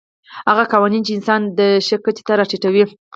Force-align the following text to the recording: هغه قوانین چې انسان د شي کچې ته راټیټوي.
هغه 0.49 0.63
قوانین 0.73 1.01
چې 1.05 1.11
انسان 1.17 1.41
د 1.57 1.59
شي 1.87 1.95
کچې 2.05 2.23
ته 2.27 2.33
راټیټوي. 2.39 2.83